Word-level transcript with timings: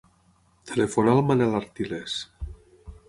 Telefona 0.71 1.13
al 1.17 1.21
Manel 1.27 1.53
Artiles. 1.59 2.17